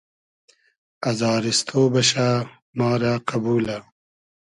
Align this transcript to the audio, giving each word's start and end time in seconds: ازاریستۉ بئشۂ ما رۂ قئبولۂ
ازاریستۉ 1.09 1.69
بئشۂ 1.93 2.27
ما 2.77 2.89
رۂ 3.01 3.13
قئبولۂ 3.27 3.77